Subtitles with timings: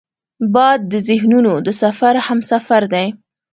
[0.53, 3.07] باد د ذهنونو د سفر همسفر دی